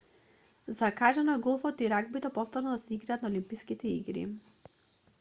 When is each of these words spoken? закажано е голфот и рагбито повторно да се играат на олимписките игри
закажано 0.77 1.35
е 1.35 1.41
голфот 1.47 1.81
и 1.85 1.89
рагбито 1.93 2.33
повторно 2.39 2.71
да 2.71 2.77
се 2.77 2.93
играат 2.93 3.21
на 3.21 3.29
олимписките 3.29 3.87
игри 3.87 4.27